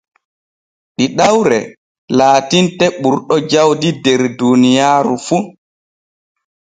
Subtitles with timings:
[0.95, 1.57] Ɗiɗawre
[2.17, 5.37] laatinte ɓurɗo jawdi der duuniyaaru fu.